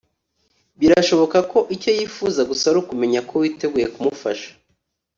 [0.79, 4.49] Birashoboka ko icyo yifuza gusa ari ukumenya ko witeguye kumufasha